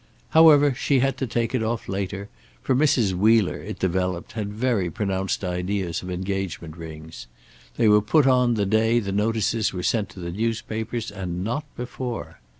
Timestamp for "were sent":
9.73-10.09